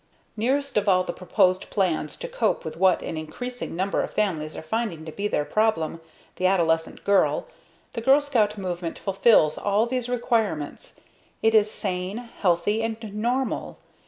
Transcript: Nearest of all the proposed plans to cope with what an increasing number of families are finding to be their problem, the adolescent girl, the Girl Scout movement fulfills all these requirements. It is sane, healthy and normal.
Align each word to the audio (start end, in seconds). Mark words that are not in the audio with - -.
Nearest 0.35 0.77
of 0.77 0.89
all 0.89 1.03
the 1.03 1.13
proposed 1.13 1.69
plans 1.69 2.17
to 2.17 2.27
cope 2.27 2.65
with 2.65 2.75
what 2.75 3.03
an 3.03 3.17
increasing 3.17 3.75
number 3.75 4.01
of 4.01 4.09
families 4.09 4.57
are 4.57 4.63
finding 4.63 5.05
to 5.05 5.11
be 5.11 5.27
their 5.27 5.45
problem, 5.45 6.01
the 6.37 6.47
adolescent 6.47 7.03
girl, 7.03 7.45
the 7.93 8.01
Girl 8.01 8.19
Scout 8.19 8.57
movement 8.57 8.97
fulfills 8.97 9.59
all 9.59 9.85
these 9.85 10.09
requirements. 10.09 10.99
It 11.43 11.53
is 11.53 11.69
sane, 11.69 12.17
healthy 12.17 12.81
and 12.81 13.13
normal. 13.13 13.77